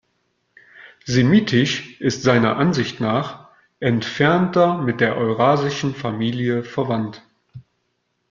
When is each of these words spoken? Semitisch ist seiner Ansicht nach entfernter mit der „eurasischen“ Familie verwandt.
Semitisch 1.05 2.01
ist 2.01 2.23
seiner 2.23 2.57
Ansicht 2.57 2.99
nach 2.99 3.49
entfernter 3.79 4.79
mit 4.79 4.99
der 4.99 5.15
„eurasischen“ 5.15 5.93
Familie 5.93 6.63
verwandt. 6.63 7.21